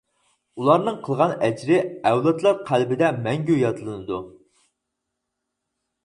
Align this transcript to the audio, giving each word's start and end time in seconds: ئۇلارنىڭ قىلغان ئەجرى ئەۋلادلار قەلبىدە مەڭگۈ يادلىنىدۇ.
ئۇلارنىڭ 0.59 0.95
قىلغان 1.07 1.33
ئەجرى 1.47 1.75
ئەۋلادلار 2.11 2.57
قەلبىدە 2.69 3.09
مەڭگۈ 3.27 3.59
يادلىنىدۇ. 3.59 4.17